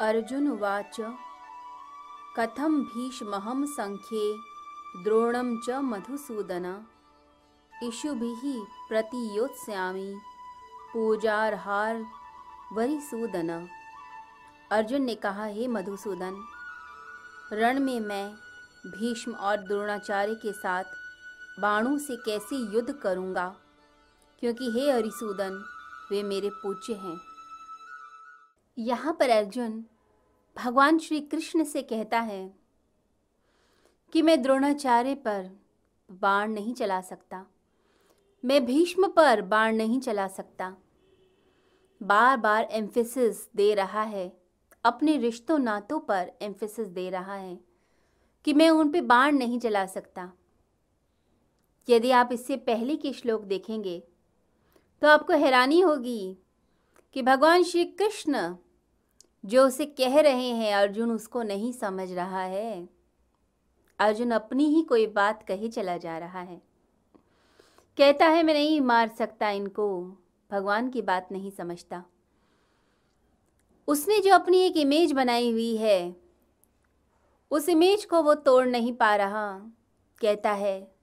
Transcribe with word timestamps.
अर्जुन 0.00 0.48
उवाच 0.48 0.96
कथं 2.36 2.82
भीष्महं 2.82 3.66
सङ्ख्ये, 3.66 4.38
द्रोणं 5.04 5.60
च 5.60 5.70
मधुसूदन। 5.70 6.84
इषुभिः 7.82 8.64
प्रतियोत्स्यामि, 8.88 10.20
पूजारहार 10.92 12.06
वरिसूदन। 12.72 13.68
अर्जुन 14.72 15.02
ने 15.02 15.14
कहा, 15.14 15.44
हे 15.44 15.68
मधुसूदन, 15.68 16.44
रण 17.52 17.78
में 17.78 18.00
मैं 18.00 18.34
भीष्म 18.86 19.32
और 19.32 19.56
द्रोणाचार्य 19.56 20.34
के 20.34 20.52
साथ 20.52 20.84
बाणों 21.60 21.98
से 21.98 22.16
कैसे 22.16 22.56
युद्ध 22.56 22.92
करूँगा? 22.92 23.56
क्योंकि 24.40 24.70
हे 24.70 24.92
हरिसूदन 24.92 25.64
वे 26.10 26.22
मेरे 26.22 26.50
पूज्य 26.50 26.94
हैं। 26.94 27.29
यहाँ 28.78 29.12
पर 29.20 29.30
अर्जुन 29.30 29.84
भगवान 30.56 30.98
श्री 30.98 31.20
कृष्ण 31.20 31.64
से 31.64 31.82
कहता 31.82 32.20
है 32.20 32.50
कि 34.12 34.22
मैं 34.22 34.40
द्रोणाचार्य 34.42 35.14
पर 35.16 35.50
बाण 36.10 36.52
नहीं 36.52 36.74
चला 36.74 37.00
सकता। 37.00 37.44
मैं 38.44 38.64
भीष्म 38.66 39.08
पर 39.08 39.42
बाण 39.42 39.76
नहीं 39.76 40.00
चला 40.00 40.26
सकता। 40.28 40.74
बार 42.00 42.36
बार 42.36 42.68
एम्फेसिस 42.72 43.48
दे 43.56 43.74
रहा 43.74 44.02
है, 44.02 44.32
अपने 44.84 45.16
रिश्तों 45.16 45.58
नातों 45.58 45.98
पर 46.00 46.32
एम्फेसिस 46.42 46.88
दे 46.88 47.08
रहा 47.10 47.34
है 47.34 47.58
कि 48.44 48.52
मैं 48.52 48.70
उन 48.70 48.92
पे 48.92 49.00
बाण 49.00 49.38
नहीं 49.38 49.58
चला 49.60 49.86
सकता। 49.86 50.30
यदि 51.88 52.10
आप 52.10 52.32
इससे 52.32 52.56
पहले 52.56 52.96
के 52.96 53.12
श्लोक 53.12 53.42
देखेंगे 53.44 53.98
तो 55.02 55.08
आपको 55.08 55.32
हैरानी 55.34 55.80
होगी 55.80 56.36
कि 57.12 57.22
भगवान 57.22 57.62
श्री 57.62 57.84
कृष्ण 57.84 58.56
जो 59.44 59.66
उसे 59.66 59.86
कह 59.86 60.20
रहे 60.20 60.48
हैं, 60.48 60.74
अर्जुन 60.74 61.12
उसको 61.12 61.42
नहीं 61.42 61.72
समझ 61.72 62.12
रहा 62.12 62.42
है। 62.42 62.88
अर्जुन 63.98 64.30
अपनी 64.30 64.64
ही 64.64 64.82
कोई 64.82 65.06
बात 65.06 65.42
कहे 65.42 65.68
चला 65.68 65.96
जा 65.96 66.18
रहा 66.18 66.40
है। 66.40 66.62
कहता 67.96 68.26
है, 68.26 68.42
मैं 68.42 68.54
नहीं 68.54 68.80
मार 68.80 69.08
सकता 69.08 69.50
इनको। 69.50 70.16
भगवान 70.50 70.90
की 70.90 71.02
बात 71.02 71.28
नहीं 71.32 71.50
समझता। 71.50 72.04
उसने 73.88 74.18
जो 74.18 74.34
अपनी 74.34 74.58
एक 74.58 74.76
इमेज 74.76 75.12
बनाई 75.12 75.52
हुई 75.52 75.76
है, 75.76 76.16
उस 77.50 77.68
इमेज 77.68 78.04
को 78.04 78.22
वो 78.22 78.34
तोड़ 78.34 78.66
नहीं 78.66 78.92
पा 78.92 79.16
रहा। 79.16 79.58
कहता 80.18 80.52
है 80.52 80.94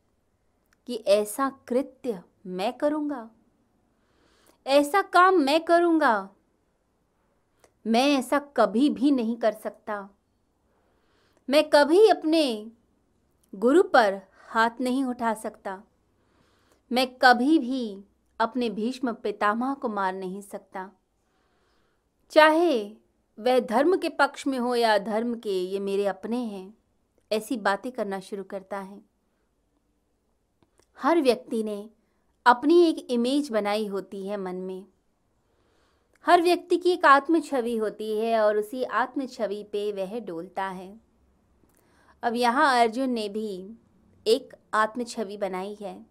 कि 0.88 0.96
ऐसा 0.96 1.50
कृत्य 1.50 2.24
मैं 2.46 2.74
करूँगा। 2.74 3.30
ऐसा 4.68 5.02
काम 5.02 5.36
मैं 5.36 5.64
करूँगा। 5.64 6.30
मैं 7.88 8.08
ऐसा 8.20 8.40
कभी 8.40 8.90
भी 8.90 9.12
नहीं 9.12 9.38
कर 9.38 9.52
सकता। 9.52 10.10
मैं 11.50 11.70
कभी 11.70 12.08
अपने 12.08 12.72
गुरु 13.56 13.84
पर 13.84 14.22
हाथ 14.48 14.70
नहीं 14.82 15.04
उठा 15.06 15.34
सकता। 15.34 15.84
मैं 16.92 17.16
कभी 17.16 17.60
भी 17.60 18.04
अपने 18.40 18.70
भीष्म 18.70 19.14
पितामह 19.14 19.74
को 19.74 19.90
मार 19.90 20.14
नहीं 20.14 20.42
सकता। 20.42 20.92
चाहे 22.30 22.96
वह 23.40 23.60
धर्म 23.60 23.98
के 23.98 24.10
पक्ष 24.10 24.48
में 24.48 24.60
हो 24.60 24.76
या 24.76 24.98
धर्म 24.98 25.36
के 25.36 25.64
ये 25.64 25.80
मेरे 25.80 26.06
अपने 26.06 26.38
हैं, 26.38 26.78
ऐसी 27.32 27.58
बातें 27.58 27.92
करना 27.92 28.20
शुरू 28.20 28.44
करता 28.44 28.80
है। 28.80 29.02
हर 31.00 31.22
व्यक्ति 31.22 31.64
ने 31.64 31.90
अपनी 32.48 32.84
एक 32.86 33.08
इमेज 33.12 33.50
बनाई 33.52 33.88
होती 33.88 34.28
है 34.28 34.38
मन 34.38 34.56
में। 34.56 34.86
हर 36.26 36.42
व्यक्ति 36.42 36.78
की 36.78 36.92
एक 36.92 37.06
आत्म 37.06 37.40
छवि 37.40 37.76
होती 37.78 38.20
है 38.20 38.40
और 38.40 38.58
उसी 38.58 38.84
आत्म 38.84 39.26
छवि 39.26 39.64
पे 39.64 39.92
वह 39.92 40.20
डोलता 40.20 40.68
है। 40.68 41.00
अब 42.24 42.36
यहाँ 42.36 42.82
अर्जुन 42.82 43.10
ने 43.10 43.30
भी 43.30 43.78
एक 44.26 44.54
आत्म 44.74 45.04
छवि 45.04 45.38
बनाई 45.38 45.78
है 45.82 46.06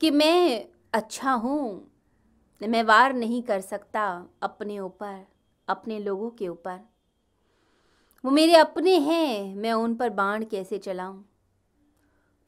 कि 0.00 0.10
मैं 0.10 0.66
अच्छा 0.92 1.32
हूँ, 1.32 1.90
मैं 2.60 2.82
वार 2.82 3.12
नहीं 3.12 3.42
कर 3.42 3.60
सकता 3.60 4.26
अपने 4.42 4.78
ऊपर, 4.78 5.26
अपने 5.68 5.98
लोगों 5.98 6.30
के 6.30 6.48
ऊपर। 6.48 6.78
वो 8.24 8.30
मेरे 8.30 8.54
अपने 8.54 8.98
हैं, 8.98 9.54
मैं 9.54 9.72
उन 9.72 9.94
पर 9.94 10.10
बाण 10.10 10.44
कैसे 10.44 10.78
चलाऊं? 10.78 11.22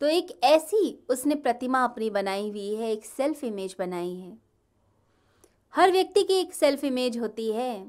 तो 0.01 0.07
एक 0.07 0.29
ऐसी 0.45 0.99
उसने 1.11 1.35
प्रतिमा 1.37 1.83
अपनी 1.85 2.11
बनाई 2.11 2.49
हुई 2.51 2.75
है, 2.75 2.91
एक 2.93 3.05
सेल्फ 3.05 3.43
इमेज 3.45 3.75
बनाई 3.79 4.15
है। 4.15 4.37
हर 5.75 5.91
व्यक्ति 5.93 6.23
की 6.23 6.35
एक 6.35 6.55
सेल्फ 6.55 6.85
इमेज 6.85 7.19
होती 7.19 7.51
है। 7.53 7.83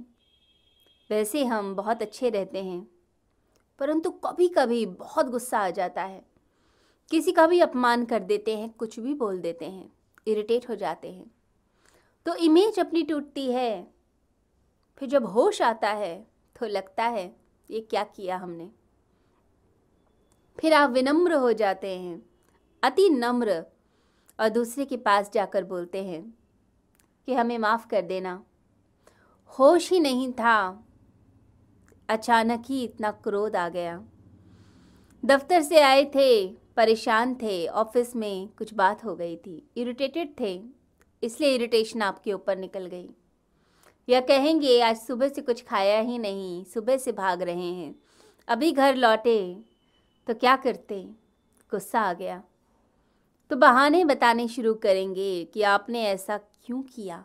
वैसे 1.09 1.43
हम 1.45 1.73
बहुत 1.75 2.01
अच्छे 2.01 2.29
रहते 2.29 2.63
हैं, 2.63 2.87
परंतु 3.81 4.09
कभी 4.25 4.47
कभी 4.47 4.85
बहुत 4.85 5.29
गुस्सा 5.29 5.59
आ 5.59 5.69
जाता 5.69 6.03
है। 6.03 6.21
किसी 7.11 7.31
का 7.31 7.47
भी 7.47 7.59
अपमान 7.59 8.05
कर 8.05 8.19
देते 8.21 8.57
हैं, 8.57 8.69
कुछ 8.69 8.99
भी 8.99 9.13
बोल 9.13 9.39
देते 9.39 9.65
हैं 9.65 9.91
इरिटेट 10.27 10.69
हो 10.69 10.75
जाते 10.75 11.11
हैं। 11.11 11.31
तो 12.25 12.35
इमेज 12.35 12.79
अपनी 12.79 13.03
टूटती 13.03 13.51
है, 13.51 13.87
फिर 14.97 15.09
जब 15.09 15.25
होश 15.27 15.61
आता 15.61 15.89
है 15.89 16.15
तो 16.55 16.67
लगता 16.67 17.05
है, 17.05 17.25
ये 17.69 17.79
क्या 17.81 18.03
किया 18.05 18.37
हमने? 18.37 18.69
फिर 20.61 20.73
आप 20.73 20.89
विनम्र 20.89 21.33
हो 21.33 21.53
जाते 21.53 21.99
हैं। 21.99 22.25
अति 22.83 23.09
नम्र 23.09 23.65
और 24.39 24.49
दूसरे 24.49 24.85
के 24.85 24.97
पास 24.97 25.31
जाकर 25.33 25.63
बोलते 25.63 26.03
हैं 26.03 26.33
कि 27.25 27.33
हमें 27.33 27.57
माफ़ 27.57 27.87
कर 27.87 28.01
देना। 28.01 28.43
होश 29.59 29.91
ही 29.91 29.99
नहीं 29.99 30.33
था। 30.33 30.87
अचानक 32.09 32.63
ही 32.65 32.83
इतना 32.83 33.11
क्रोध 33.11 33.55
आ 33.55 33.69
गया। 33.69 34.03
दफ्तर 35.25 35.61
से 35.61 35.81
आए 35.81 36.05
थे, 36.05 36.47
परेशान 36.47 37.35
थे, 37.35 37.67
ऑफ़िस 37.67 38.15
में 38.15 38.47
कुछ 38.47 38.73
बात 38.73 39.05
हो 39.05 39.15
गई 39.15 39.35
थी। 39.35 39.69
इरिटेटेड 39.77 40.39
थे, 40.39 40.63
इसलिए 41.23 41.55
इरिटेशन 41.55 42.01
आपके 42.01 42.33
ऊपर 42.33 42.57
निकल 42.57 42.85
गई। 42.85 43.09
या 44.09 44.21
कहेंगे, 44.21 44.81
आज 44.81 44.97
सुबह 44.97 45.27
से 45.27 45.41
कुछ 45.41 45.63
खाया 45.63 45.99
ही 45.99 46.17
नहीं, 46.17 46.63
सुबह 46.63 46.97
से 46.97 47.11
भाग 47.11 47.41
रहे 47.41 47.73
हैं। 47.73 47.95
अभी 48.47 48.71
घर 48.71 48.95
लौटे 48.95 49.70
तो 50.31 50.35
क्या 50.35 50.55
करते? 50.55 51.01
गुस्सा 51.71 52.01
आ 52.01 52.13
गया। 52.13 52.43
तो 53.51 53.55
बहाने 53.55 54.05
बताने 54.05 54.47
शुरू 54.47 54.73
करेंगे 54.73 55.43
कि 55.45 55.61
आपने 55.61 56.03
ऐसा 56.03 56.37
क्यों 56.37 56.81
किया? 56.83 57.23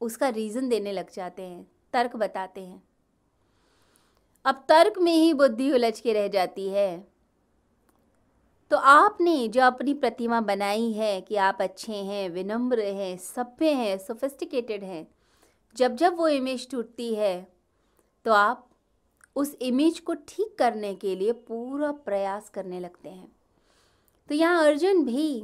उसका 0.00 0.28
रीज़न 0.28 0.68
देने 0.68 0.92
लग 0.92 1.12
जाते 1.12 1.42
हैं, 1.42 1.66
तर्क 1.92 2.16
बताते 2.16 2.60
हैं। 2.60 2.82
अब 4.44 4.64
तर्क 4.68 4.98
में 4.98 5.12
ही 5.12 5.34
बुद्धि 5.34 5.72
उलझ 5.72 6.00
के 6.00 6.12
रह 6.12 6.28
जाती 6.28 6.68
है। 6.68 7.06
तो 8.70 8.76
आपने 8.76 9.48
जो 9.48 9.62
अपनी 9.62 9.94
प्रतिमा 9.94 10.40
बनाई 10.40 10.92
है 10.92 11.20
कि 11.20 11.36
आप 11.36 11.62
अच्छे 11.62 11.92
हैं, 11.92 12.28
विनम्र 12.30 12.80
हैं, 12.80 13.16
सभ्य 13.16 13.72
हैं 13.72 13.98
सोफिस्टिकेटेड 13.98 14.84
हैं, 14.84 15.06
जब 15.76 15.96
जब 15.96 16.16
वो 16.16 16.28
इमेज 16.28 16.70
टूटती 16.70 17.14
है 17.14 17.46
तो 18.24 18.32
आप 18.32 18.68
उस 19.36 19.54
इमेज 19.54 20.00
को 20.00 20.14
ठीक 20.14 20.58
करने 20.58 20.94
के 20.94 21.16
लिए 21.16 21.32
पूरा 21.32 21.92
प्रयास 21.92 22.50
करने 22.50 22.80
लगते 22.80 23.08
हैं। 23.08 23.32
तो 24.28 24.34
यहाँ 24.34 24.64
अर्जुन 24.64 25.04
भी 25.04 25.40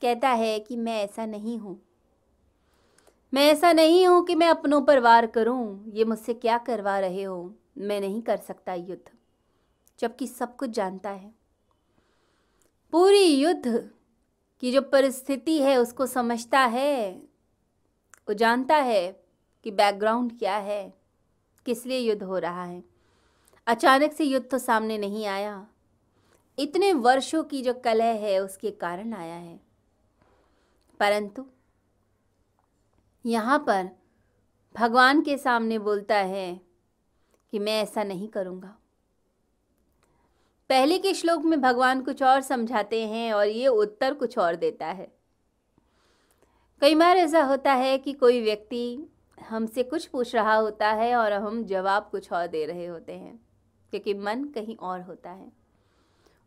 कहता 0.00 0.28
है 0.28 0.60
कि 0.60 0.76
मैं 0.76 1.04
ऐसा 1.04 1.26
नहीं 1.26 1.58
हूँ। 1.58 1.82
मैं 3.34 3.46
ऐसा 3.48 3.72
नहीं 3.72 4.06
हूँ 4.06 4.24
कि 4.24 4.34
मैं 4.34 4.48
अपनों 4.48 4.82
पर 4.82 5.00
वार 5.00 5.26
करूँ। 5.26 5.84
ये 5.88 6.04
मुझसे 6.04 6.34
क्या 6.34 6.58
करवा 6.58 6.98
रहे 6.98 7.22
हो? 7.22 7.54
मैं 7.78 8.00
नहीं 8.00 8.22
कर 8.22 8.36
सकता 8.36 8.74
युद्ध। 8.74 9.10
जबकि 9.98 10.26
सब 10.26 10.56
कुछ 10.56 10.70
जानता 10.70 11.10
है। 11.10 11.34
पूरी 12.92 13.24
युद्ध 13.24 13.90
की 14.60 14.72
जो 14.72 14.82
परिस्थिति 14.82 15.58
है, 15.58 15.76
उसको 15.76 16.06
समझता 16.06 16.60
है, 16.60 17.12
वो 18.28 18.34
जानता 18.34 18.76
है 18.76 19.22
कि 19.64 19.70
बैकग्राउंड 19.70 20.38
क्या 20.38 20.56
है, 20.56 20.94
किस 21.66 21.86
लिए 21.86 21.98
युद्ध 21.98 22.22
हो 22.22 22.38
रहा 22.38 22.64
है। 22.64 22.91
अचानक 23.66 24.12
से 24.12 24.24
युद्ध 24.24 24.50
तो 24.50 24.58
सामने 24.58 24.98
नहीं 24.98 25.26
आया। 25.26 25.66
इतने 26.58 26.92
वर्षों 26.92 27.44
की 27.44 27.62
जो 27.62 27.74
कलह 27.74 28.04
है, 28.04 28.38
उसके 28.38 28.70
कारण 28.70 29.14
आया 29.14 29.34
है। 29.34 29.60
परंतु 31.00 31.46
यहाँ 33.26 33.58
पर 33.58 33.88
भगवान 34.74 35.22
के 35.22 35.38
सामने 35.38 35.78
बोलता 35.78 36.16
है 36.16 36.60
कि 37.52 37.58
मैं 37.58 37.82
ऐसा 37.82 38.04
नहीं 38.04 38.28
करूँगा। 38.28 38.76
पहले 40.68 40.98
के 40.98 41.14
श्लोक 41.14 41.42
में 41.42 41.60
भगवान 41.60 42.02
कुछ 42.02 42.22
और 42.22 42.40
समझाते 42.40 43.06
हैं 43.06 43.32
और 43.32 43.46
ये 43.46 43.66
उत्तर 43.66 44.14
कुछ 44.14 44.38
और 44.38 44.56
देता 44.56 44.86
है। 44.86 45.12
कई 46.80 46.94
बार 46.94 47.16
ऐसा 47.16 47.42
होता 47.42 47.72
है 47.72 47.98
कि 47.98 48.12
कोई 48.12 48.42
व्यक्ति 48.42 49.10
हमसे 49.48 49.82
कुछ 49.82 50.06
पूछ 50.06 50.34
रहा 50.34 50.54
होता 50.54 50.88
है 50.88 51.16
और 51.16 51.32
हम 51.32 51.64
जवाब 51.64 52.08
कुछ 52.10 52.32
और 52.32 52.46
दे 52.46 52.66
रहे 52.66 52.86
होते 52.86 53.12
हैं। 53.12 53.51
क्योंकि 53.92 54.14
मन 54.14 54.44
कहीं 54.44 54.76
और 54.76 55.00
होता 55.00 55.30
है। 55.30 55.52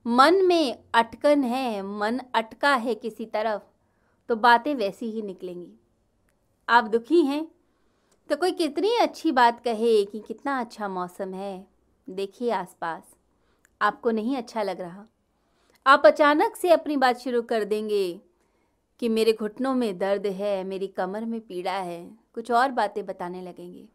मन 0.05 0.35
में 0.45 0.77
अटकन 0.93 1.43
है, 1.43 1.81
मन 1.81 2.19
अटका 2.33 2.73
है 2.75 2.95
किसी 2.95 3.25
तरफ़ 3.25 3.63
तो 4.29 4.35
बातें 4.35 4.73
वैसी 4.75 5.09
ही 5.11 5.21
निकलेंगी। 5.21 5.73
आप 6.69 6.83
दुखी 6.83 7.21
हैं 7.21 7.47
तो 8.29 8.35
कोई 8.35 8.51
कितनी 8.51 8.95
अच्छी 8.95 9.31
बात 9.31 9.59
कहे 9.59 10.03
कि 10.05 10.19
कितना 10.19 10.59
अच्छा 10.59 10.87
मौसम 10.87 11.33
है, 11.33 11.67
देखिए 12.07 12.51
आसपास। 12.51 13.15
आपको 13.81 14.11
नहीं 14.11 14.37
अच्छा 14.37 14.63
लग 14.63 14.81
रहा। 14.81 15.05
आप 15.85 16.05
अचानक 16.05 16.55
से 16.55 16.69
अपनी 16.69 16.97
बात 16.97 17.17
शुरू 17.17 17.41
कर 17.41 17.63
देंगे 17.63 18.19
कि 18.99 19.09
मेरे 19.09 19.33
घुटनों 19.33 19.73
में 19.75 19.97
दर्द 19.97 20.25
है, 20.25 20.63
मेरी 20.63 20.87
कमर 20.87 21.25
में 21.25 21.39
पीड़ा 21.41 21.77
है, 21.77 22.05
कुछ 22.33 22.51
और 22.51 22.71
बातें 22.71 23.05
बताने 23.05 23.41
लगेंगे। 23.41 23.87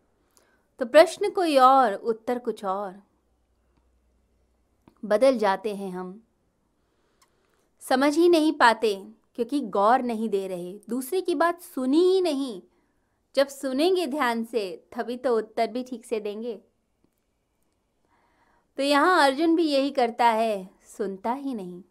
तो 0.80 0.86
प्रश्न 0.86 1.30
कोई 1.30 1.56
और, 1.56 1.94
उत्तर 1.94 2.38
कुछ 2.38 2.64
और। 2.64 3.00
बदल 5.02 5.38
जाते 5.38 5.74
हैं 5.74 5.90
हम। 5.92 6.20
समझ 7.82 8.16
ही 8.16 8.28
नहीं 8.28 8.52
पाते, 8.52 8.94
क्योंकि 9.34 9.60
गौर 9.60 10.02
नहीं 10.02 10.28
दे 10.28 10.46
रहे। 10.48 10.72
दूसरे 10.88 11.20
की 11.20 11.34
बात 11.34 11.60
सुनी 11.60 12.02
ही 12.04 12.20
नहीं। 12.20 12.60
जब 13.34 13.48
सुनेंगे 13.48 14.06
ध्यान 14.06 14.44
से, 14.44 14.84
तभी 14.92 15.16
तो 15.16 15.36
उत्तर 15.36 15.66
भी 15.66 15.82
ठीक 15.82 16.04
से 16.04 16.20
देंगे। 16.20 16.58
तो 18.78 18.82
यहाँ 18.82 19.26
अर्जुन 19.26 19.56
भी 19.56 19.62
यही 19.62 19.90
करता 19.90 20.26
है, 20.26 20.68
सुनता 20.88 21.32
ही 21.32 21.54
नहीं। 21.54 21.82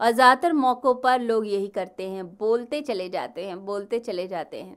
और 0.00 0.10
ज़्यादातर 0.10 0.52
मौक़ों 0.52 0.94
पर 0.94 1.20
लोग 1.20 1.46
यही 1.46 1.68
करते 1.68 2.08
हैं, 2.10 2.26
बोलते 2.36 2.80
चले 2.80 3.08
जाते 3.08 3.46
हैं, 3.46 3.64
बोलते 3.64 3.98
चले 3.98 4.26
जाते 4.28 4.62
हैं। 4.62 4.76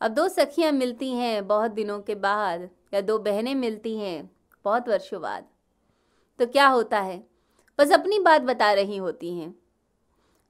अब 0.00 0.14
दो 0.14 0.28
सखियाँ 0.28 0.72
मिलती 0.72 1.10
हैं 1.10 1.46
बहुत 1.46 1.70
दिनों 1.70 1.98
के 2.00 2.14
बाद, 2.14 2.68
या 2.94 3.00
दो 3.00 3.18
बहनें 3.18 3.54
मिलती 3.54 3.96
हैं 3.98 4.30
बहुत 4.64 4.88
वर्षों 4.88 5.20
बाद। 5.20 5.46
तो 6.40 6.46
क्या 6.46 6.66
होता 6.68 7.00
है? 7.00 7.22
बस 7.78 7.92
अपनी 7.92 8.18
बात 8.20 8.42
बता 8.42 8.72
रही 8.72 8.96
होती 8.96 9.34
हैं। 9.38 9.54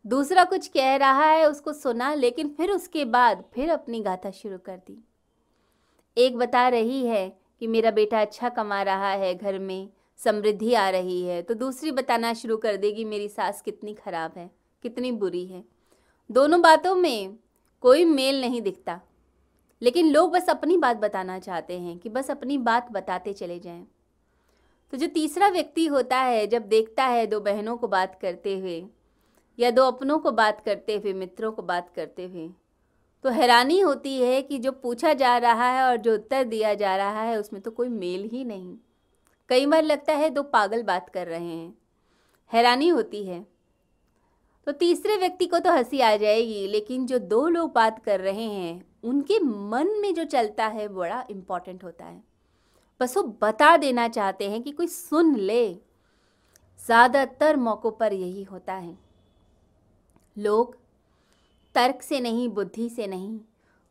दूसरा 0.04 0.44
कुछ 0.44 0.66
कह 0.68 0.94
रहा 0.96 1.24
है, 1.24 1.48
उसको 1.48 1.72
सुना, 1.72 2.12
लेकिन 2.14 2.48
फिर 2.48 2.70
उसके 2.70 3.04
बाद 3.06 3.44
फिर 3.54 3.70
अपनी 3.70 4.00
गाथा 4.00 4.30
शुरू 4.32 4.58
कर 4.58 4.76
दी। 4.78 4.98
एक 6.16 6.36
बता 6.36 6.68
रही 6.68 7.04
है 7.06 7.28
कि 7.60 7.66
मेरा 7.66 7.90
बेटा 7.90 8.20
अच्छा 8.20 8.48
कमा 8.48 8.82
रहा 8.82 9.10
है, 9.10 9.34
घर 9.34 9.58
में 9.58 9.88
समृद्धि 10.20 10.74
आ 10.74 10.88
रही 10.90 11.22
है 11.22 11.40
तो 11.42 11.54
दूसरी 11.54 11.90
बताना 11.90 12.32
शुरू 12.34 12.56
कर 12.56 12.76
देगी, 12.76 13.04
मेरी 13.04 13.28
सास 13.28 13.62
कितनी 13.62 13.94
ख़राब 13.94 14.32
है, 14.36 14.50
कितनी 14.84 15.12
बुरी 15.12 15.44
है। 15.46 15.64
दोनों 16.30 16.60
बातों 16.62 16.94
में 16.94 17.36
कोई 17.82 18.04
मेल 18.04 18.40
नहीं 18.40 18.60
दिखता, 18.62 19.00
लेकिन 19.82 20.10
लोग 20.10 20.30
बस 20.32 20.48
अपनी 20.50 20.76
बात 20.78 20.96
बताना 20.96 21.38
चाहते 21.38 21.78
हैं 21.78 21.98
कि 21.98 22.08
बस 22.08 22.30
अपनी 22.30 22.58
बात 22.60 22.92
बताते 22.92 23.32
चले 23.32 23.58
जाएँ। 23.58 23.86
तो 24.94 24.98
जो 24.98 25.06
तीसरा 25.06 25.48
व्यक्ति 25.48 25.86
होता 25.86 26.16
है, 26.16 26.46
जब 26.46 26.62
देखता 26.62 27.04
है 27.04 27.26
दो 27.26 27.40
बहनों 27.40 27.76
को 27.76 27.88
बात 27.88 28.18
करते 28.22 28.58
हुए, 28.58 28.86
या 29.58 29.70
दो 29.70 29.84
अपनों 29.84 30.18
को 30.18 30.30
बात 30.30 30.60
करते 30.60 30.96
हुए, 30.96 31.12
मित्रों 31.12 31.52
को 31.52 31.62
बात 31.62 31.90
करते 31.96 32.26
हुए 32.26 32.48
तो 33.24 33.30
हैरानी 33.30 33.80
होती 33.80 34.20
है 34.20 34.42
कि 34.42 34.58
जो 34.58 34.72
पूछा 34.72 35.12
जा 35.12 35.38
रहा 35.38 35.70
है 35.70 35.82
और 35.82 35.96
जो 35.96 36.14
उत्तर 36.14 36.44
दिया 36.44 36.74
जा 36.74 36.96
रहा 36.96 37.22
है, 37.22 37.40
उसमें 37.40 37.62
तो 37.62 37.70
कोई 37.70 37.88
मेल 37.88 38.28
ही 38.32 38.44
नहीं। 38.44 38.76
कई 39.48 39.66
बार 39.66 39.82
लगता 39.82 40.12
है 40.12 40.30
दो 40.30 40.42
पागल 40.42 40.82
बात 40.82 41.08
कर 41.08 41.26
रहे 41.26 41.44
हैं। 41.44 41.78
हैरानी 42.52 42.88
होती 42.88 43.24
है। 43.24 43.46
तो 44.66 44.72
तीसरे 44.72 45.16
व्यक्ति 45.16 45.46
को 45.46 45.58
तो 45.58 45.72
हँसी 45.72 46.00
आ 46.00 46.16
जाएगी, 46.16 46.66
लेकिन 46.66 47.06
जो 47.06 47.18
दो 47.18 47.48
लोग 47.48 47.72
बात 47.72 48.04
कर 48.04 48.20
रहे 48.20 48.44
हैं, 48.44 48.86
उनके 49.04 49.38
मन 49.40 49.88
में 49.88 50.14
जो 50.14 50.24
चलता 50.24 50.66
है, 50.66 50.88
बड़ा 50.88 51.26
इंपॉर्टेंट 51.30 51.84
होता 51.84 52.04
है। 52.04 52.33
बस 53.04 53.16
वो 53.16 53.22
बता 53.42 53.76
देना 53.76 54.08
चाहते 54.08 54.50
हैं 54.50 54.62
कि 54.62 54.70
कोई 54.70 54.86
सुन 54.86 55.36
ले। 55.36 55.74
ज़्यादातर 56.86 57.56
मौक़ों 57.56 57.90
पर 57.90 58.12
यही 58.12 58.42
होता 58.42 58.74
है। 58.74 58.98
लोग 60.38 60.76
तर्क 61.74 62.02
से 62.02 62.20
नहीं, 62.20 62.48
बुद्धि 62.48 62.88
से 62.88 63.06
नहीं, 63.06 63.40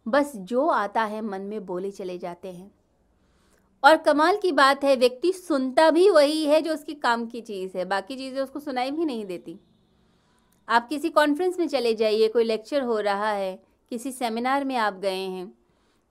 बस 0.07 0.35
जो 0.35 0.67
आता 0.67 1.03
है 1.03 1.21
मन 1.21 1.41
में 1.41 1.65
बोले 1.65 1.91
चले 1.91 2.17
जाते 2.17 2.51
हैं। 2.51 2.71
और 3.83 3.97
कमाल 3.97 4.37
की 4.37 4.51
बात 4.51 4.83
है, 4.83 4.95
व्यक्ति 4.95 5.33
सुनता 5.33 5.91
भी 5.91 6.09
वही 6.09 6.45
है 6.45 6.61
जो 6.61 6.73
उसके 6.73 6.93
काम 6.93 7.25
की 7.25 7.41
चीज़ 7.41 7.77
है, 7.77 7.85
बाकी 7.85 8.15
चीज़ें 8.15 8.41
उसको 8.41 8.59
सुनाई 8.59 8.91
भी 8.91 9.05
नहीं 9.05 9.25
देती। 9.25 9.59
आप 10.69 10.89
किसी 10.89 11.09
कॉन्फ्रेंस 11.09 11.59
में 11.59 11.67
चले 11.67 11.95
जाइए, 11.95 12.27
कोई 12.27 12.43
लेक्चर 12.43 12.81
हो 12.81 12.99
रहा 12.99 13.31
है, 13.31 13.63
किसी 13.89 14.11
सेमिनार 14.11 14.65
में 14.65 14.75
आप 14.75 14.93
गए 14.93 15.15
हैं 15.15 15.62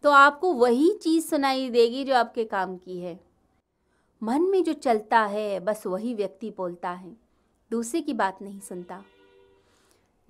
तो 0.03 0.11
आपको 0.11 0.53
वही 0.53 0.95
चीज़ 0.95 1.27
सुनाई 1.27 1.71
देगी 1.71 2.05
जो 2.05 2.15
आपके 2.15 2.45
काम 2.45 2.77
की 2.77 3.01
है। 3.01 3.21
मन 4.23 4.43
में 4.43 4.65
जो 4.65 4.73
चलता 4.73 5.21
है, 5.21 5.61
बस 5.61 5.87
वही 5.87 6.15
व्यक्ति 6.15 6.51
बोलता 6.51 6.91
है। 6.91 7.17
दूसरे 7.71 8.01
की 8.01 8.13
बात 8.13 8.43
नहीं 8.43 8.61
सुनता। 8.61 9.05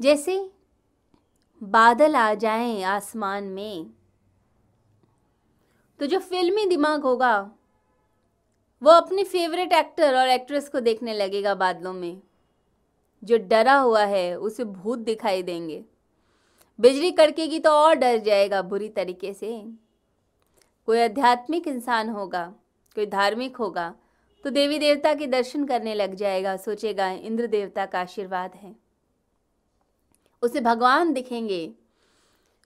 जैसे 0.00 0.50
बादल 1.62 2.16
आ 2.16 2.34
जाएँ 2.34 2.82
आसमान 2.82 3.44
में 3.44 3.90
तो 5.98 6.06
जो 6.06 6.18
फिल्मी 6.18 6.66
दिमाग 6.66 7.02
होगा, 7.02 7.52
वो 8.82 8.90
अपने 8.90 9.24
फेवरेट 9.24 9.72
एक्टर 9.72 10.16
और 10.16 10.28
एक्ट्रेस 10.28 10.68
को 10.68 10.80
देखने 10.80 11.14
लगेगा 11.14 11.54
बादलों 11.54 11.92
में। 11.92 12.20
जो 13.24 13.38
डरा 13.38 13.78
हुआ 13.78 14.04
है, 14.04 14.38
उसे 14.38 14.64
भूत 14.64 14.98
दिखाई 14.98 15.42
देंगे। 15.42 15.84
बिजली 16.82 17.10
कड़केगी 17.10 17.58
तो 17.58 17.70
और 17.70 17.94
डर 17.94 18.18
जाएगा 18.18 18.62
बुरी 18.62 18.88
तरीके 18.88 19.32
से। 19.32 19.50
कोई 20.88 21.00
आध्यात्मिक 21.00 21.68
इंसान 21.68 22.08
होगा, 22.08 22.44
कोई 22.96 23.06
धार्मिक 23.06 23.56
होगा 23.56 23.94
तो 24.44 24.50
देवी 24.50 24.78
देवता 24.78 25.12
के 25.14 25.26
दर्शन 25.26 25.64
करने 25.66 25.94
लग 25.94 26.14
जाएगा, 26.14 26.56
सोचेगा, 26.56 27.08
इंद्र 27.08 27.46
देवता 27.46 27.84
का 27.86 28.00
आशीर्वाद 28.00 28.54
है। 28.54 28.74
उसे 30.42 30.60
भगवान 30.60 31.12
दिखेंगे, 31.12 31.74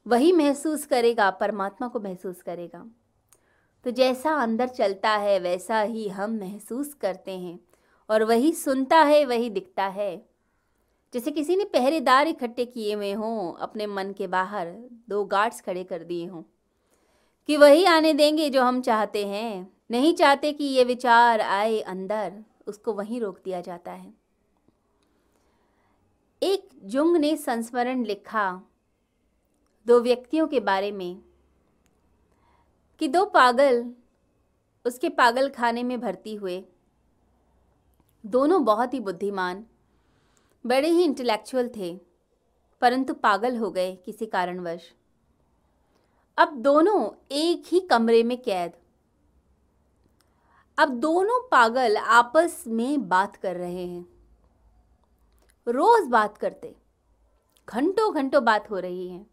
वही 0.06 0.32
महसूस 0.32 0.86
करेगा, 0.86 1.30
परमात्मा 1.30 1.88
को 1.88 2.00
महसूस 2.00 2.42
करेगा। 2.42 2.84
तो 3.84 3.90
जैसा 3.90 4.34
अंदर 4.34 4.68
चलता 4.68 5.10
है, 5.10 5.38
वैसा 5.38 5.80
ही 5.80 6.08
हम 6.08 6.38
महसूस 6.38 6.94
करते 6.94 7.32
हैं, 7.32 7.58
और 8.08 8.22
वही 8.24 8.52
सुनता 8.52 9.02
है, 9.02 9.24
वही 9.24 9.50
दिखता 9.50 9.86
है। 9.86 10.35
जैसे 11.14 11.30
किसी 11.30 11.56
ने 11.56 11.64
पहरेदार 11.64 12.28
इकट्ठे 12.28 12.64
किए 12.64 12.94
हुए 12.94 13.12
हों, 13.12 13.54
अपने 13.54 13.86
मन 13.86 14.12
के 14.12 14.26
बाहर 14.26 14.74
दो 15.08 15.24
गार्ड्स 15.24 15.60
खड़े 15.60 15.84
कर 15.84 16.04
दिए 16.04 16.26
हों। 16.26 16.42
कि 17.46 17.56
वही 17.56 17.84
आने 17.84 18.12
देंगे 18.12 18.50
जो 18.50 18.62
हम 18.62 18.80
चाहते 18.80 19.26
हैं। 19.26 19.76
नहीं 19.90 20.14
चाहते 20.14 20.52
कि 20.52 20.64
ये 20.64 20.84
विचार 20.84 21.40
आए 21.40 21.80
अंदर, 21.80 22.44
उसको 22.66 22.92
वहीं 22.92 23.20
रोक 23.20 23.38
दिया 23.44 23.60
जाता 23.60 23.92
है। 23.92 24.14
एक 26.42 26.68
जुंग 26.82 27.16
ने 27.16 27.36
संस्मरण 27.36 28.04
लिखा 28.04 28.62
दो 29.86 30.00
व्यक्तियों 30.00 30.46
के 30.46 30.60
बारे 30.60 30.92
में 30.92 31.22
कि 32.98 33.08
दो 33.08 33.24
पागल 33.24 33.94
उसके 34.86 35.08
पागल 35.08 35.48
खाने 35.48 35.82
में 35.82 36.00
भर्ती 36.00 36.34
हुए। 36.34 36.64
दोनों 38.26 38.64
बहुत 38.64 38.94
ही 38.94 39.00
बुद्धिमान 39.00 39.66
बड़े 40.66 40.88
ही 40.88 41.04
इंटेलेक्चुअल 41.04 41.68
थे, 41.76 41.94
परंतु 42.82 43.14
पागल 43.14 43.56
हो 43.56 43.70
गए 43.70 43.94
किसी 43.96 44.26
कारणवश। 44.26 44.92
अब 46.38 46.56
दोनों 46.62 47.10
एक 47.32 47.64
ही 47.66 47.80
कमरे 47.80 48.22
में 48.22 48.36
कैद। 48.42 48.72
अब 50.78 50.88
दोनों 51.00 51.40
पागल 51.48 51.96
आपस 51.96 52.64
में 52.66 53.08
बात 53.08 53.36
कर 53.36 53.56
रहे 53.56 53.86
हैं। 53.86 54.04
रोज 55.66 56.08
बात 56.08 56.36
करते 56.38 56.74
घंटों 57.68 58.14
घंटों 58.14 58.44
बात 58.44 58.70
हो 58.70 58.78
रही 58.78 59.08
है। 59.08 59.24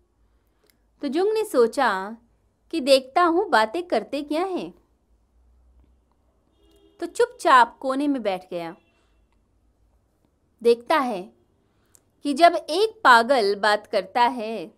तो 1.02 1.08
जुंग 1.08 1.34
ने 1.34 1.44
सोचा 1.46 1.90
कि 2.74 2.80
देखता 2.82 3.24
हूँ 3.24 3.50
बातें 3.50 3.82
करते 3.84 4.22
क्या 4.22 4.44
हैं। 4.44 4.74
तो 7.02 7.06
चुपचाप 7.06 7.78
कोने 7.80 8.08
में 8.08 8.22
बैठ 8.24 8.50
गया। 8.50 8.76
देखता 10.64 10.98
है 10.98 11.22
कि 12.26 12.34
जब 12.34 12.56
एक 12.56 13.00
पागल 13.04 13.56
बात 13.56 13.88
करता 13.88 14.22
है, 14.22 14.72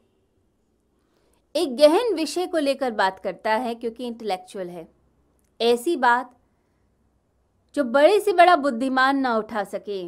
एक 1.55 1.75
गहन 1.77 2.13
विषय 2.13 2.47
को 2.47 2.57
लेकर 2.57 2.91
बात 2.91 3.19
करता 3.19 3.53
है, 3.53 3.75
क्योंकि 3.75 4.07
इंटेलेक्चुअल 4.07 4.69
है, 4.69 4.87
ऐसी 5.59 5.95
बात 5.95 6.35
जो 7.75 7.83
बड़े 7.83 8.19
से 8.19 8.33
बड़ा 8.33 8.55
बुद्धिमान 8.55 9.17
ना 9.17 9.35
उठा 9.37 9.63
सके, 9.63 10.01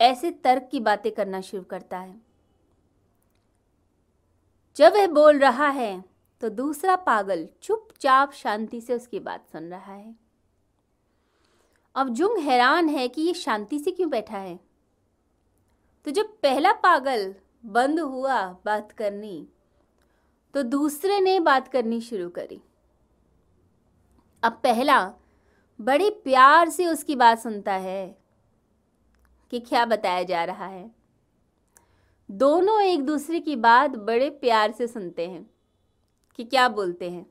ऐसे 0.00 0.30
तर्क 0.30 0.68
की 0.72 0.80
बातें 0.80 1.12
करना 1.12 1.40
शुरू 1.40 1.62
करता 1.62 1.98
है। 1.98 2.14
जब 4.76 4.92
वह 4.92 5.06
बोल 5.06 5.38
रहा 5.38 5.68
है 5.68 5.92
तो 6.42 6.48
दूसरा 6.48 6.96
पागल 6.96 7.48
चुपचाप 7.62 8.32
शांति 8.32 8.80
से 8.80 8.94
उसकी 8.94 9.20
बात 9.20 9.46
सुन 9.52 9.70
रहा 9.70 9.94
है। 9.94 10.14
अब 11.94 12.08
जुंग 12.08 12.38
हैरान 12.38 12.88
है 12.88 13.08
कि 13.08 13.22
ये 13.22 13.34
शांति 13.34 13.78
से 13.78 13.90
क्यों 13.90 14.10
बैठा 14.10 14.38
है? 14.38 14.58
तो 16.06 16.10
जब 16.10 16.26
पहला 16.42 16.72
पागल 16.72 17.34
बंद 17.64 18.00
हुआ 18.00 18.42
बात 18.64 18.92
करनी 18.92 19.48
तो 20.54 20.62
दूसरे 20.62 21.20
ने 21.20 21.40
बात 21.40 21.68
करनी 21.68 22.00
शुरू 22.00 22.28
करी। 22.28 22.60
अब 24.42 24.52
पहला 24.52 25.14
बड़े 25.80 26.08
प्यार 26.10 26.68
से 26.68 26.86
उसकी 26.86 27.16
बात 27.16 27.38
सुनता 27.38 27.72
है 27.72 28.16
कि 29.52 29.60
क्या 29.60 29.84
बताया 29.84 30.22
जा 30.22 30.44
रहा 30.44 30.66
है। 30.66 30.90
दोनों 32.28 32.80
एक 32.82 33.04
दूसरे 33.04 33.40
की 33.40 33.56
बात 33.56 33.90
बड़े 33.90 34.30
प्यार 34.30 34.72
से 34.72 34.86
सुनते 34.86 35.26
हैं 35.28 35.50
कि 36.34 36.44
क्या 36.44 36.68
बोलते 36.68 37.10
हैं। 37.10 37.26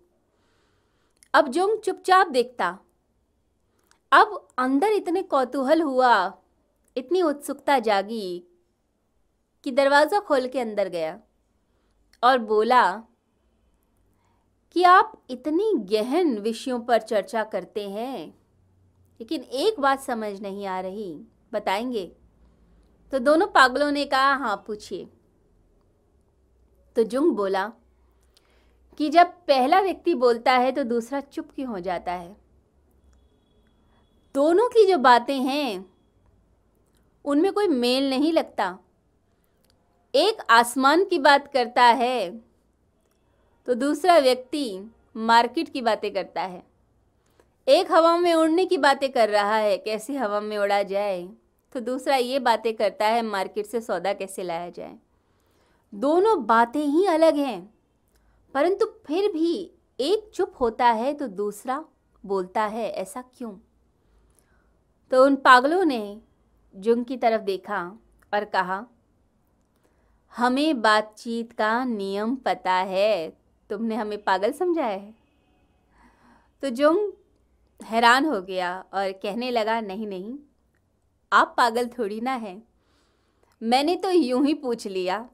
अब 1.33 1.47
जोंग 1.47 1.79
चुपचाप 1.79 2.27
देखता। 2.27 2.77
अब 4.11 4.47
अंदर 4.57 4.91
इतने 4.91 5.23
कौतूहल 5.23 5.81
हुआ, 5.81 6.37
इतनी 6.95 7.21
उत्सुकता 7.21 7.79
जागी 7.79 8.43
कि 9.63 9.71
दरवाज़ा 9.71 10.19
खोल 10.19 10.47
के 10.47 10.59
अंदर 10.59 10.89
गया 10.89 11.19
और 12.23 12.37
बोला, 12.37 13.03
कि 14.71 14.83
आप 14.83 15.23
इतनी 15.29 15.73
गहन 15.75 16.37
विषयों 16.37 16.79
पर 16.79 17.01
चर्चा 17.01 17.43
करते 17.43 17.89
हैं, 17.89 18.27
लेकिन 19.19 19.41
एक 19.41 19.79
बात 19.79 20.01
समझ 20.01 20.41
नहीं 20.41 20.67
आ 20.67 20.79
रही, 20.79 21.21
बताएँगे? 21.53 22.11
तो 23.11 23.19
दोनों 23.19 23.47
पागलों 23.47 23.91
ने 23.91 24.05
कहा 24.05 24.33
हाँ 24.33 24.63
पूछिए। 24.67 25.07
तो 26.95 27.03
जुंग 27.03 27.35
बोला, 27.35 27.71
कि 28.97 29.09
जब 29.09 29.27
पहला 29.27 29.81
व्यक्ति 29.81 30.13
बोलता 30.13 30.51
है 30.51 30.71
तो 30.71 30.83
दूसरा 30.83 31.19
चुप 31.19 31.51
क्यों 31.55 31.69
हो 31.69 31.79
जाता 31.79 32.11
है? 32.11 32.37
दोनों 34.35 34.69
की 34.69 34.87
जो 34.87 34.97
बातें 34.97 35.39
हैं, 35.39 35.93
उनमें 37.25 37.51
कोई 37.53 37.67
मेल 37.67 38.09
नहीं 38.09 38.33
लगता। 38.33 38.79
एक 40.13 40.37
आसमान 40.49 41.03
की 41.05 41.19
बात 41.19 41.51
करता 41.53 41.83
है 41.83 42.29
तो 43.67 43.73
दूसरा 43.73 44.17
व्यक्ति 44.17 44.91
मार्केट 45.15 45.69
की 45.69 45.81
बातें 45.81 46.11
करता 46.13 46.41
है। 46.41 46.63
एक 47.67 47.91
हवा 47.91 48.15
में 48.17 48.33
उड़ने 48.33 48.65
की 48.65 48.77
बातें 48.77 49.11
कर 49.11 49.29
रहा 49.29 49.55
है, 49.55 49.77
कैसे 49.77 50.15
हवा 50.17 50.39
में 50.39 50.57
उड़ा 50.57 50.81
जाए? 50.83 51.29
तो 51.75 51.79
दूसरा 51.79 52.15
ये 52.15 52.39
बातें 52.39 52.73
करता 52.75 53.07
है, 53.07 53.21
मार्केट 53.21 53.65
से 53.65 53.81
सौदा 53.81 54.13
कैसे 54.13 54.43
लाया 54.43 54.69
जाए? 54.69 54.97
दोनों 55.93 56.45
बातें 56.45 56.83
ही 56.83 57.05
अलग 57.05 57.35
हैं, 57.35 57.73
परंतु 58.55 58.85
फिर 59.05 59.31
भी 59.31 59.71
एक 59.99 60.29
चुप 60.33 60.53
होता 60.59 60.85
है 60.85 61.13
तो 61.13 61.27
दूसरा 61.27 61.83
बोलता 62.23 62.65
है, 62.65 62.91
ऐसा 62.91 63.21
क्यों? 63.21 63.51
तो 65.11 65.23
उन 65.25 65.35
पागलों 65.35 65.83
ने 65.85 66.21
जुंग 66.73 67.05
की 67.05 67.17
तरफ़ 67.17 67.41
देखा 67.41 67.83
और 68.33 68.45
कहा 68.45 68.85
हमें 70.33 70.81
बातचीत 70.81 71.51
का 71.51 71.83
नियम 71.83 72.35
पता 72.35 72.73
है। 72.73 73.29
तुमने 73.69 73.95
हमें 73.95 74.21
पागल 74.23 74.51
समझा 74.51 74.85
है। 74.85 75.13
तो 76.63 76.69
जुंग 76.69 77.11
हैरान 77.79 78.25
हो 78.25 78.41
गया 78.41 78.77
और 78.93 79.11
कहने 79.13 79.51
लगा, 79.51 79.79
नहीं 79.81 80.07
नहीं, 80.07 80.37
आप 81.31 81.53
पागल 81.57 81.87
थोड़ी 81.87 82.19
ना 82.21 82.33
हैं। 82.33 82.61
मैंने 83.61 83.95
तो 83.95 84.11
यूँ 84.11 84.45
ही 84.45 84.53
पूछ 84.53 84.87
लिया। 84.87 85.27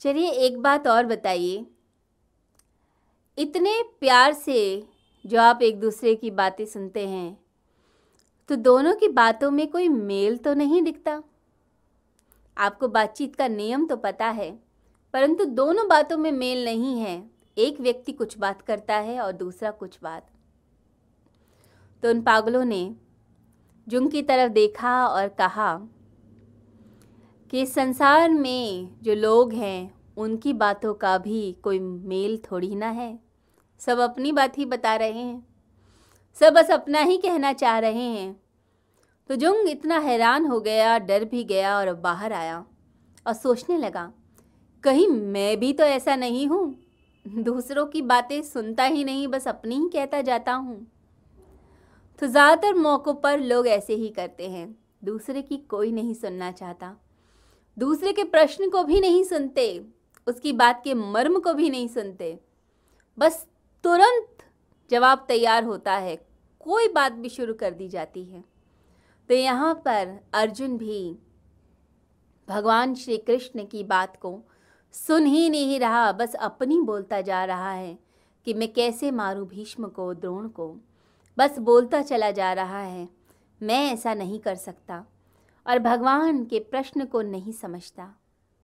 चलिए, 0.00 0.30
एक 0.30 0.58
बात 0.58 0.86
और 0.86 1.06
बताइए। 1.06 1.64
इतने 3.38 3.82
प्यार 4.00 4.32
से 4.32 4.86
जो 5.24 5.40
आप 5.40 5.62
एक 5.62 5.80
दूसरे 5.80 6.14
की 6.14 6.30
बातें 6.30 6.64
सुनते 6.66 7.06
हैं 7.08 7.36
तो 8.48 8.56
दोनों 8.56 8.94
की 8.94 9.08
बातों 9.08 9.50
में 9.50 9.66
कोई 9.70 9.88
मेल 9.88 10.36
तो 10.36 10.54
नहीं 10.54 10.82
दिखता? 10.82 11.22
आपको 12.56 12.88
बातचीत 12.88 13.36
का 13.36 13.48
नियम 13.48 13.86
तो 13.86 13.96
पता 13.96 14.26
है, 14.26 14.50
परंतु 15.14 15.44
दोनों 15.44 15.88
बातों 15.88 16.18
में 16.18 16.30
मेल 16.32 16.64
नहीं 16.64 16.98
है। 17.00 17.22
एक 17.56 17.80
व्यक्ति 17.80 18.12
कुछ 18.12 18.38
बात 18.38 18.62
करता 18.62 18.96
है 18.96 19.20
और 19.20 19.32
दूसरा 19.32 19.70
कुछ 19.70 19.98
बात। 20.02 20.26
तो 22.02 22.10
उन 22.10 22.22
पागलों 22.22 22.64
ने 22.64 22.94
जुंग 23.86 24.10
की 24.10 24.22
तरफ़ 24.22 24.52
देखा 24.52 25.06
और 25.06 25.28
कहा 25.28 25.76
कि 27.52 27.66
संसार 27.66 28.30
में 28.30 28.88
जो 29.02 29.14
लोग 29.14 29.52
हैं, 29.52 29.94
उनकी 30.16 30.52
बातों 30.52 30.94
का 30.94 31.16
भी 31.18 31.52
कोई 31.52 31.78
मेल 31.78 32.36
थोड़ी 32.50 32.74
ना 32.74 32.88
है। 32.88 33.18
सब 33.80 33.98
अपनी 33.98 34.32
बात 34.32 34.58
ही 34.58 34.64
बता 34.64 34.94
रहे 34.96 35.12
हैं। 35.12 35.46
सब 36.36 36.52
बस 36.52 36.70
अपना 36.70 37.00
ही 37.00 37.16
कहना 37.16 37.52
चाह 37.52 37.78
रहे 37.78 38.08
हैं। 38.08 38.43
तो 39.30 39.36
जुंग 39.36 39.68
इतना 39.68 39.98
हैरान 39.98 40.46
हो 40.46 40.60
गया, 40.60 40.98
डर 40.98 41.24
भी 41.24 41.44
गया 41.44 41.76
और 41.78 41.92
बाहर 41.94 42.32
आया 42.32 42.64
और 43.26 43.32
सोचने 43.32 43.78
लगा, 43.78 44.10
कहीं 44.84 45.06
मैं 45.08 45.58
भी 45.60 45.72
तो 45.72 45.84
ऐसा 45.84 46.16
नहीं 46.16 46.46
हूँ। 46.46 46.74
दूसरों 47.26 47.86
की 47.86 48.02
बातें 48.02 48.40
सुनता 48.42 48.84
ही 48.84 49.04
नहीं, 49.04 49.26
बस 49.28 49.48
अपनी 49.48 49.76
ही 49.76 49.88
कहता 49.88 50.20
जाता 50.20 50.52
हूँ। 50.52 50.86
तो 52.22 52.26
ज़्यादातर 52.26 52.74
मौक़ों 52.74 53.14
पर 53.14 53.40
लोग 53.40 53.66
ऐसे 53.68 53.94
ही 53.94 54.08
करते 54.08 54.48
हैं। 54.48 54.74
दूसरे 55.04 55.42
की 55.42 55.56
कोई 55.70 55.92
नहीं 55.92 56.14
सुनना 56.14 56.50
चाहता। 56.52 56.94
दूसरे 57.76 58.12
के 58.12 58.24
प्रश्न 58.24 58.68
को 58.70 58.82
भी 58.84 59.00
नहीं 59.00 59.24
सुनते। 59.24 59.84
उसकी 60.26 60.52
बात 60.52 60.80
के 60.84 60.94
मर्म 60.94 61.38
को 61.38 61.54
भी 61.54 61.70
नहीं 61.70 61.88
सुनते। 61.88 62.38
बस 63.18 63.46
तुरंत 63.84 64.44
जवाब 64.90 65.24
तैयार 65.28 65.64
होता 65.64 65.92
है। 65.92 66.16
कोई 66.60 66.88
बात 66.88 67.12
भी 67.12 67.28
शुरू 67.28 67.54
कर 67.54 67.70
दी 67.70 67.88
जाती 67.88 68.24
है। 68.24 68.44
तो 69.30 69.34
यहाँ 69.34 69.74
पर 69.74 70.18
अर्जुन 70.34 70.76
भी 70.78 71.16
भगवान 72.48 72.94
श्री 72.94 73.16
कृष्ण 73.18 73.64
की 73.64 73.84
बात 73.84 74.16
को 74.16 74.40
सुन 74.94 75.26
ही 75.26 75.48
नहीं 75.50 75.78
रहा, 75.80 76.10
बस 76.12 76.34
अपनी 76.34 76.80
बोलता 76.80 77.20
जा 77.20 77.44
रहा 77.44 77.70
है 77.70 77.98
कि 78.46 78.54
मैं 78.54 78.72
कैसे 78.72 79.10
मारूं 79.10 79.46
भीष्म 79.46 79.88
को, 79.88 80.12
द्रोण 80.14 80.48
को। 80.48 80.76
बस 81.38 81.58
बोलता 81.58 82.02
चला 82.02 82.30
जा 82.30 82.52
रहा 82.52 82.80
है, 82.80 83.08
मैं 83.60 83.92
ऐसा 83.92 84.14
नहीं 84.14 84.38
कर 84.38 84.54
सकता 84.54 85.04
और 85.66 85.78
भगवान 85.78 86.44
के 86.44 86.58
प्रश्न 86.60 87.04
को 87.04 87.22
नहीं 87.22 87.52
समझता। 87.52 88.12